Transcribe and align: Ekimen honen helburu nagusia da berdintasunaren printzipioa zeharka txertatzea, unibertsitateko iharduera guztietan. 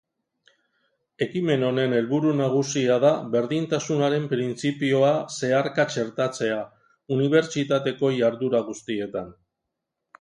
Ekimen 1.25 1.65
honen 1.67 1.93
helburu 1.97 2.31
nagusia 2.39 2.95
da 3.03 3.11
berdintasunaren 3.35 4.25
printzipioa 4.33 5.11
zeharka 5.37 5.85
txertatzea, 5.93 6.59
unibertsitateko 7.19 8.15
iharduera 8.19 8.67
guztietan. 8.73 9.31